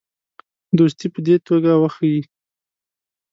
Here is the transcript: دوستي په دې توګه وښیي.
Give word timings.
دوستي 0.77 1.07
په 1.13 1.19
دې 1.25 1.35
توګه 1.47 1.71
وښیي. 1.81 2.21